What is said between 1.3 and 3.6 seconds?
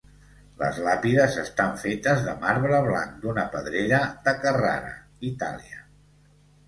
estan fetes de marbre blanc d'una